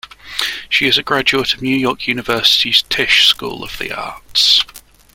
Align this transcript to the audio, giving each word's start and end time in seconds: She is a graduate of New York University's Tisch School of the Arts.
She 0.67 0.87
is 0.87 0.97
a 0.97 1.03
graduate 1.03 1.53
of 1.53 1.61
New 1.61 1.77
York 1.77 2.07
University's 2.07 2.81
Tisch 2.89 3.27
School 3.27 3.63
of 3.63 3.77
the 3.77 3.91
Arts. 3.91 4.63